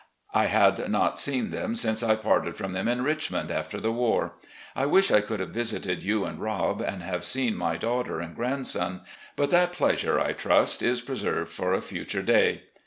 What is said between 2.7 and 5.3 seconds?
them in Richmond after the war. I wish I